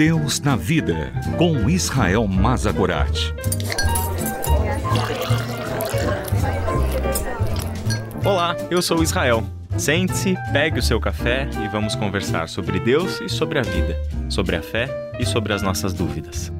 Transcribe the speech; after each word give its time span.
Deus 0.00 0.40
na 0.40 0.56
Vida, 0.56 1.12
com 1.36 1.68
Israel 1.68 2.26
Mazagorat. 2.26 3.34
Olá, 8.24 8.56
eu 8.70 8.80
sou 8.80 9.02
Israel. 9.02 9.44
Sente-se, 9.76 10.38
pegue 10.54 10.78
o 10.78 10.82
seu 10.82 10.98
café 10.98 11.50
e 11.62 11.68
vamos 11.68 11.94
conversar 11.94 12.48
sobre 12.48 12.80
Deus 12.80 13.20
e 13.20 13.28
sobre 13.28 13.58
a 13.58 13.62
vida, 13.62 13.94
sobre 14.30 14.56
a 14.56 14.62
fé 14.62 14.88
e 15.18 15.26
sobre 15.26 15.52
as 15.52 15.60
nossas 15.60 15.92
dúvidas. 15.92 16.50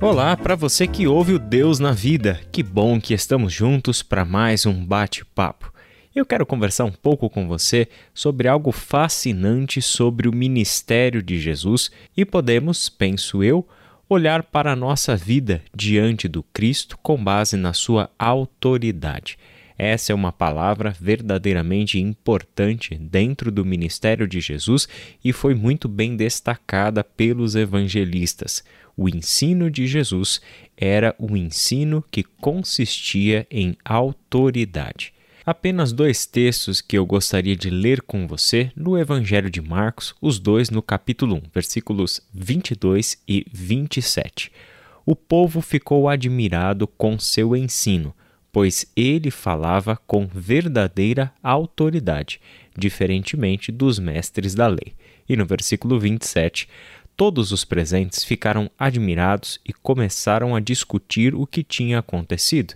Olá 0.00 0.38
para 0.38 0.56
você 0.56 0.86
que 0.86 1.06
ouve 1.06 1.34
o 1.34 1.38
Deus 1.38 1.78
na 1.78 1.92
Vida. 1.92 2.40
Que 2.50 2.62
bom 2.62 2.98
que 2.98 3.12
estamos 3.12 3.52
juntos 3.52 4.02
para 4.02 4.24
mais 4.24 4.64
um 4.64 4.82
bate-papo. 4.86 5.69
Eu 6.12 6.26
quero 6.26 6.44
conversar 6.44 6.86
um 6.86 6.90
pouco 6.90 7.30
com 7.30 7.46
você 7.46 7.86
sobre 8.12 8.48
algo 8.48 8.72
fascinante 8.72 9.80
sobre 9.80 10.28
o 10.28 10.34
ministério 10.34 11.22
de 11.22 11.38
Jesus 11.38 11.88
e 12.16 12.24
podemos, 12.24 12.88
penso 12.88 13.44
eu, 13.44 13.64
olhar 14.08 14.42
para 14.42 14.72
a 14.72 14.76
nossa 14.76 15.16
vida 15.16 15.62
diante 15.72 16.26
do 16.26 16.42
Cristo 16.42 16.98
com 17.00 17.22
base 17.22 17.56
na 17.56 17.72
sua 17.72 18.10
autoridade. 18.18 19.38
Essa 19.78 20.10
é 20.10 20.14
uma 20.14 20.32
palavra 20.32 20.94
verdadeiramente 21.00 22.00
importante 22.00 22.96
dentro 22.96 23.52
do 23.52 23.64
ministério 23.64 24.26
de 24.26 24.40
Jesus 24.40 24.88
e 25.24 25.32
foi 25.32 25.54
muito 25.54 25.88
bem 25.88 26.16
destacada 26.16 27.04
pelos 27.04 27.54
evangelistas. 27.54 28.64
O 28.96 29.08
ensino 29.08 29.70
de 29.70 29.86
Jesus 29.86 30.40
era 30.76 31.14
o 31.20 31.36
ensino 31.36 32.04
que 32.10 32.24
consistia 32.24 33.46
em 33.48 33.76
autoridade. 33.84 35.14
Apenas 35.44 35.92
dois 35.92 36.26
textos 36.26 36.80
que 36.80 36.96
eu 36.96 37.06
gostaria 37.06 37.56
de 37.56 37.70
ler 37.70 38.02
com 38.02 38.26
você 38.26 38.70
no 38.76 38.98
Evangelho 38.98 39.50
de 39.50 39.60
Marcos, 39.60 40.14
os 40.20 40.38
dois 40.38 40.70
no 40.70 40.82
capítulo 40.82 41.36
1, 41.36 41.42
versículos 41.52 42.20
22 42.32 43.22
e 43.26 43.46
27. 43.52 44.52
O 45.06 45.16
povo 45.16 45.60
ficou 45.60 46.08
admirado 46.08 46.86
com 46.86 47.18
seu 47.18 47.56
ensino 47.56 48.14
pois 48.52 48.86
ele 48.96 49.30
falava 49.30 49.96
com 50.06 50.26
verdadeira 50.26 51.32
autoridade, 51.42 52.40
diferentemente 52.76 53.70
dos 53.70 53.98
mestres 53.98 54.54
da 54.54 54.66
lei. 54.66 54.94
E 55.28 55.36
no 55.36 55.46
versículo 55.46 55.98
27, 55.98 56.68
todos 57.16 57.52
os 57.52 57.64
presentes 57.64 58.24
ficaram 58.24 58.70
admirados 58.78 59.60
e 59.66 59.72
começaram 59.72 60.56
a 60.56 60.60
discutir 60.60 61.34
o 61.34 61.46
que 61.46 61.62
tinha 61.62 61.98
acontecido. 61.98 62.74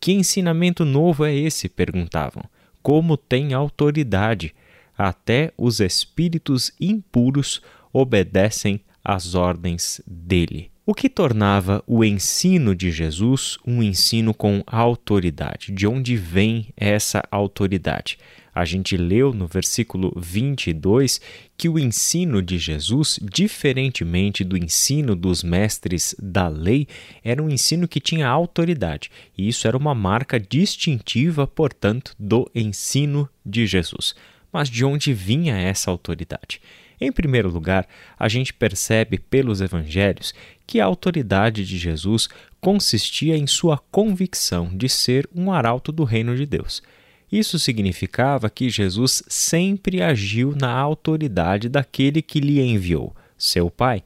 Que 0.00 0.12
ensinamento 0.12 0.84
novo 0.84 1.24
é 1.24 1.34
esse? 1.34 1.68
perguntavam. 1.68 2.42
Como 2.82 3.16
tem 3.16 3.52
autoridade? 3.52 4.54
Até 4.96 5.52
os 5.58 5.78
espíritos 5.80 6.72
impuros 6.80 7.60
obedecem 7.92 8.80
às 9.04 9.34
ordens 9.34 10.00
dele. 10.06 10.70
O 10.86 10.94
que 10.94 11.08
tornava 11.08 11.84
o 11.86 12.02
ensino 12.02 12.74
de 12.74 12.90
Jesus 12.90 13.58
um 13.66 13.82
ensino 13.82 14.32
com 14.32 14.62
autoridade? 14.66 15.70
De 15.70 15.86
onde 15.86 16.16
vem 16.16 16.68
essa 16.76 17.22
autoridade? 17.30 18.18
A 18.54 18.64
gente 18.64 18.96
leu 18.96 19.32
no 19.32 19.46
versículo 19.46 20.12
22 20.16 21.20
que 21.56 21.68
o 21.68 21.78
ensino 21.78 22.42
de 22.42 22.58
Jesus, 22.58 23.18
diferentemente 23.22 24.42
do 24.42 24.56
ensino 24.56 25.14
dos 25.14 25.42
mestres 25.42 26.14
da 26.18 26.48
lei, 26.48 26.88
era 27.22 27.42
um 27.42 27.48
ensino 27.48 27.86
que 27.86 28.00
tinha 28.00 28.28
autoridade, 28.28 29.10
e 29.36 29.48
isso 29.48 29.68
era 29.68 29.76
uma 29.76 29.94
marca 29.94 30.38
distintiva, 30.40 31.46
portanto, 31.46 32.14
do 32.18 32.50
ensino 32.54 33.28
de 33.44 33.66
Jesus. 33.66 34.14
Mas 34.52 34.68
de 34.68 34.84
onde 34.84 35.12
vinha 35.12 35.56
essa 35.56 35.90
autoridade? 35.90 36.60
Em 37.00 37.10
primeiro 37.10 37.48
lugar, 37.48 37.88
a 38.18 38.28
gente 38.28 38.52
percebe 38.52 39.18
pelos 39.18 39.62
evangelhos 39.62 40.34
que 40.66 40.80
a 40.80 40.84
autoridade 40.84 41.64
de 41.64 41.78
Jesus 41.78 42.28
consistia 42.60 43.36
em 43.36 43.46
sua 43.46 43.78
convicção 43.90 44.68
de 44.76 44.88
ser 44.88 45.28
um 45.34 45.50
arauto 45.50 45.90
do 45.90 46.04
reino 46.04 46.36
de 46.36 46.44
Deus. 46.44 46.82
Isso 47.30 47.58
significava 47.58 48.50
que 48.50 48.68
Jesus 48.68 49.22
sempre 49.28 50.02
agiu 50.02 50.54
na 50.54 50.70
autoridade 50.70 51.68
daquele 51.68 52.20
que 52.20 52.40
lhe 52.40 52.60
enviou, 52.60 53.14
seu 53.38 53.70
Pai. 53.70 54.02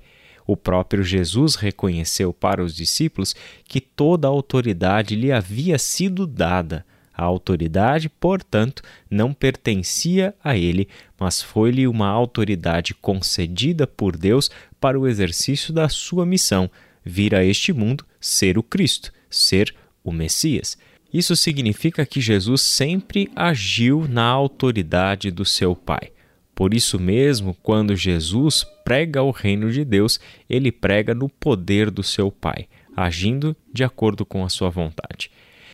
O 0.47 0.57
próprio 0.57 1.03
Jesus 1.03 1.55
reconheceu 1.55 2.33
para 2.33 2.63
os 2.63 2.75
discípulos 2.75 3.35
que 3.65 3.81
toda 3.81 4.29
a 4.29 4.31
autoridade 4.31 5.17
lhe 5.17 5.33
havia 5.33 5.79
sido 5.79 6.27
dada 6.27 6.85
a 7.17 7.23
autoridade, 7.23 8.09
portanto, 8.09 8.83
não 9.09 9.33
pertencia 9.33 10.35
a 10.43 10.57
ele, 10.57 10.89
mas 11.19 11.41
foi-lhe 11.41 11.87
uma 11.87 12.09
autoridade 12.09 12.93
concedida 12.93 13.87
por 13.87 14.17
Deus 14.17 14.51
para 14.81 14.99
o 14.99 15.07
exercício 15.07 15.73
da 15.73 15.89
sua 15.89 16.27
missão, 16.27 16.69
vir 17.05 17.35
a 17.35 17.45
este 17.45 17.73
mundo 17.73 18.05
ser 18.21 18.59
o 18.59 18.63
Cristo, 18.63 19.13
ser 19.31 19.73
o 20.03 20.11
Messias. 20.11 20.77
Isso 21.15 21.37
significa 21.37 22.05
que 22.05 22.21
Jesus 22.21 22.61
sempre 22.61 23.31
agiu 23.37 24.07
na 24.09 24.25
autoridade 24.25 25.31
do 25.31 25.45
seu 25.45 25.77
Pai. 25.77 26.11
Por 26.55 26.75
isso 26.75 26.99
mesmo, 26.99 27.57
quando 27.63 27.97
Jesus 27.97 28.67
prega 28.85 29.23
o 29.23 29.31
reino 29.31 29.71
de 29.71 29.85
Deus, 29.85 30.21
ele 30.51 30.71
prega 30.71 31.15
no 31.15 31.29
poder 31.29 31.91
do 31.91 32.03
seu 32.03 32.31
Pai, 32.31 32.67
agindo 32.97 33.57
de 33.73 33.85
acordo 33.85 34.27
com 34.27 34.45
a 34.45 34.49
sua 34.49 34.69
vontade 34.69 35.31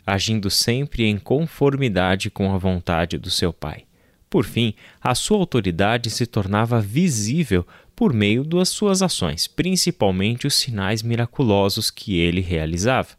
agindo 0.07 0.51
sempre 0.51 1.05
em 1.05 1.19
conformidade 1.19 2.31
com 2.31 2.53
a 2.53 2.59
vontade 2.59 3.19
do 3.19 3.31
seu 3.31 3.53
Pai. 3.53 3.85
Por 4.29 4.45
fim, 4.45 4.75
a 5.01 5.15
sua 5.15 5.39
autoridade 5.39 6.11
se 6.11 6.27
tornava 6.27 6.81
visível 6.81 7.67
por 7.97 8.13
meio 8.13 8.45
das 8.45 8.69
suas 8.69 9.03
ações, 9.03 9.47
principalmente 9.47 10.47
os 10.47 10.55
sinais 10.55 11.03
miraculosos 11.03 11.91
que 11.91 12.19
ele 12.19 12.41
realizava. 12.41 13.11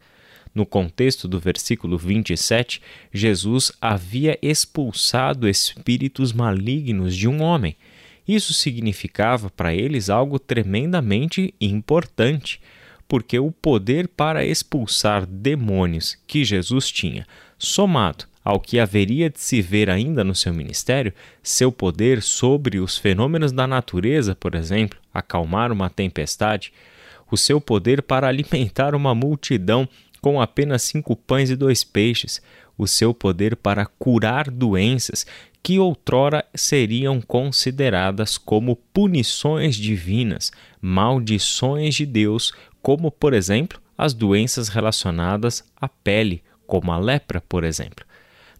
No 0.53 0.65
contexto 0.65 1.27
do 1.27 1.39
versículo 1.39 1.97
27, 1.97 2.81
Jesus 3.13 3.71
havia 3.79 4.37
expulsado 4.41 5.47
espíritos 5.47 6.33
malignos 6.33 7.15
de 7.15 7.27
um 7.27 7.41
homem. 7.41 7.75
Isso 8.27 8.53
significava 8.53 9.49
para 9.49 9.73
eles 9.73 10.09
algo 10.09 10.37
tremendamente 10.37 11.53
importante 11.59 12.59
porque 13.11 13.37
o 13.37 13.51
poder 13.51 14.07
para 14.07 14.45
expulsar 14.45 15.25
demônios 15.25 16.17
que 16.25 16.45
Jesus 16.45 16.89
tinha, 16.89 17.27
somado 17.57 18.23
ao 18.41 18.57
que 18.57 18.79
haveria 18.79 19.29
de 19.29 19.37
se 19.37 19.61
ver 19.61 19.89
ainda 19.89 20.23
no 20.23 20.33
seu 20.33 20.53
ministério, 20.53 21.13
seu 21.43 21.73
poder 21.73 22.21
sobre 22.21 22.79
os 22.79 22.97
fenômenos 22.97 23.51
da 23.51 23.67
natureza, 23.67 24.33
por 24.33 24.55
exemplo, 24.55 24.97
acalmar 25.13 25.73
uma 25.73 25.89
tempestade, 25.89 26.71
o 27.29 27.35
seu 27.35 27.59
poder 27.59 28.01
para 28.01 28.29
alimentar 28.29 28.95
uma 28.95 29.13
multidão 29.13 29.89
com 30.21 30.39
apenas 30.39 30.83
cinco 30.83 31.15
pães 31.15 31.49
e 31.49 31.55
dois 31.55 31.83
peixes, 31.83 32.41
o 32.77 32.87
seu 32.87 33.13
poder 33.13 33.55
para 33.55 33.85
curar 33.85 34.49
doenças 34.49 35.25
que 35.63 35.77
outrora 35.77 36.45
seriam 36.55 37.21
consideradas 37.21 38.37
como 38.37 38.75
punições 38.75 39.75
divinas, 39.75 40.51
maldições 40.81 41.95
de 41.95 42.05
Deus 42.05 42.53
como, 42.81 43.11
por 43.11 43.33
exemplo, 43.33 43.79
as 43.97 44.13
doenças 44.13 44.67
relacionadas 44.67 45.63
à 45.79 45.87
pele, 45.87 46.43
como 46.65 46.91
a 46.91 46.97
lepra, 46.97 47.41
por 47.41 47.63
exemplo. 47.63 48.05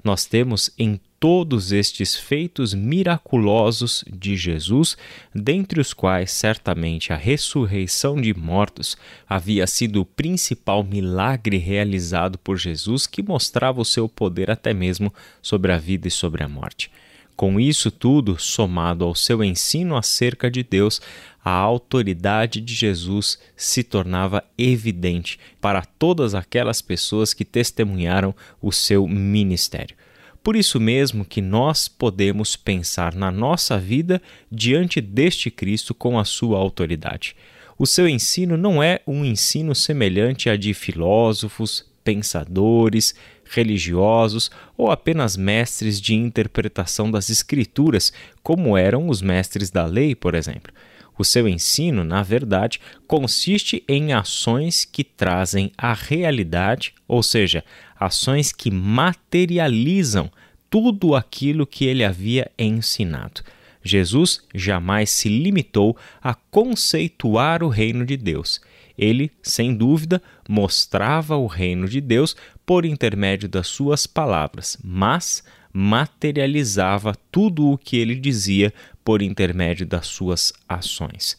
Nós 0.03 0.25
temos 0.25 0.69
em 0.77 0.99
todos 1.21 1.71
estes 1.71 2.15
feitos 2.15 2.73
miraculosos 2.73 4.03
de 4.11 4.35
Jesus, 4.35 4.97
dentre 5.35 5.79
os 5.79 5.93
quais 5.93 6.31
certamente 6.31 7.13
a 7.13 7.15
ressurreição 7.15 8.19
de 8.19 8.33
mortos 8.33 8.97
havia 9.29 9.67
sido 9.67 10.01
o 10.01 10.05
principal 10.05 10.83
milagre 10.83 11.57
realizado 11.57 12.39
por 12.39 12.57
Jesus 12.57 13.05
que 13.05 13.21
mostrava 13.21 13.79
o 13.79 13.85
seu 13.85 14.09
poder 14.09 14.49
até 14.49 14.73
mesmo 14.73 15.13
sobre 15.43 15.71
a 15.71 15.77
vida 15.77 16.07
e 16.07 16.11
sobre 16.11 16.43
a 16.43 16.47
morte. 16.47 16.89
Com 17.35 17.59
isso 17.59 17.91
tudo, 17.91 18.39
somado 18.39 19.05
ao 19.05 19.13
seu 19.13 19.43
ensino 19.43 19.95
acerca 19.95 20.49
de 20.49 20.63
Deus, 20.63 20.99
a 21.45 21.51
autoridade 21.51 22.59
de 22.59 22.73
Jesus 22.73 23.37
se 23.55 23.83
tornava 23.83 24.43
evidente 24.57 25.37
para 25.61 25.85
todas 25.85 26.33
aquelas 26.33 26.81
pessoas 26.81 27.31
que 27.31 27.45
testemunharam 27.45 28.33
o 28.59 28.71
seu 28.71 29.07
ministério. 29.07 29.95
Por 30.43 30.55
isso 30.55 30.79
mesmo 30.79 31.23
que 31.23 31.41
nós 31.41 31.87
podemos 31.87 32.55
pensar 32.55 33.13
na 33.13 33.29
nossa 33.31 33.77
vida 33.77 34.19
diante 34.51 34.99
deste 34.99 35.51
Cristo 35.51 35.93
com 35.93 36.17
a 36.17 36.25
sua 36.25 36.57
autoridade. 36.57 37.35
O 37.77 37.85
seu 37.85 38.07
ensino 38.07 38.57
não 38.57 38.81
é 38.81 39.01
um 39.05 39.23
ensino 39.23 39.75
semelhante 39.75 40.49
a 40.49 40.57
de 40.57 40.73
filósofos, 40.73 41.85
pensadores, 42.03 43.13
religiosos 43.51 44.49
ou 44.77 44.89
apenas 44.89 45.37
mestres 45.37 46.01
de 46.01 46.15
interpretação 46.15 47.11
das 47.11 47.29
Escrituras, 47.29 48.11
como 48.41 48.75
eram 48.75 49.09
os 49.09 49.21
mestres 49.21 49.69
da 49.69 49.85
lei, 49.85 50.15
por 50.15 50.33
exemplo. 50.33 50.73
O 51.21 51.23
seu 51.23 51.47
ensino, 51.47 52.03
na 52.03 52.23
verdade, 52.23 52.79
consiste 53.05 53.83
em 53.87 54.11
ações 54.11 54.85
que 54.85 55.03
trazem 55.03 55.71
a 55.77 55.93
realidade, 55.93 56.95
ou 57.07 57.21
seja, 57.21 57.63
ações 57.95 58.51
que 58.51 58.71
materializam 58.71 60.31
tudo 60.67 61.13
aquilo 61.13 61.67
que 61.67 61.85
ele 61.85 62.03
havia 62.03 62.49
ensinado. 62.57 63.43
Jesus 63.83 64.41
jamais 64.55 65.11
se 65.11 65.29
limitou 65.29 65.95
a 66.23 66.33
conceituar 66.33 67.61
o 67.61 67.69
reino 67.69 68.03
de 68.03 68.17
Deus. 68.17 68.59
Ele, 68.97 69.31
sem 69.43 69.75
dúvida, 69.75 70.19
mostrava 70.49 71.37
o 71.37 71.45
reino 71.45 71.87
de 71.87 72.01
Deus 72.01 72.35
por 72.65 72.83
intermédio 72.83 73.47
das 73.47 73.67
suas 73.67 74.07
palavras, 74.07 74.75
mas 74.83 75.43
materializava 75.73 77.15
tudo 77.31 77.69
o 77.69 77.77
que 77.77 77.97
ele 77.97 78.15
dizia 78.15 78.73
por 79.03 79.21
intermédio 79.21 79.85
das 79.85 80.07
suas 80.07 80.53
ações. 80.67 81.37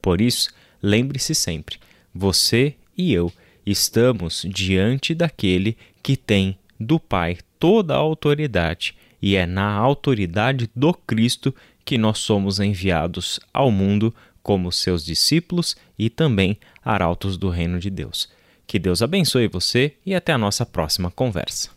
Por 0.00 0.20
isso, 0.20 0.50
lembre-se 0.82 1.34
sempre: 1.34 1.78
você 2.14 2.74
e 2.96 3.12
eu 3.12 3.32
estamos 3.64 4.44
diante 4.48 5.14
daquele 5.14 5.76
que 6.02 6.16
tem 6.16 6.58
do 6.78 6.98
Pai 6.98 7.38
toda 7.58 7.94
a 7.94 7.98
autoridade, 7.98 8.94
e 9.20 9.36
é 9.36 9.46
na 9.46 9.72
autoridade 9.72 10.68
do 10.74 10.92
Cristo 10.92 11.54
que 11.84 11.96
nós 11.96 12.18
somos 12.18 12.58
enviados 12.58 13.38
ao 13.52 13.70
mundo 13.70 14.12
como 14.42 14.72
seus 14.72 15.04
discípulos 15.04 15.76
e 15.96 16.10
também 16.10 16.58
arautos 16.84 17.36
do 17.36 17.48
reino 17.48 17.78
de 17.78 17.88
Deus. 17.88 18.28
Que 18.66 18.78
Deus 18.78 19.02
abençoe 19.02 19.46
você 19.48 19.94
e 20.04 20.14
até 20.14 20.32
a 20.32 20.38
nossa 20.38 20.66
próxima 20.66 21.10
conversa. 21.10 21.70